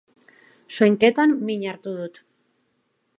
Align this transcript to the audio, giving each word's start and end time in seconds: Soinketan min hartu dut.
Soinketan 0.77 1.35
min 1.49 1.67
hartu 1.73 1.95
dut. 1.99 2.21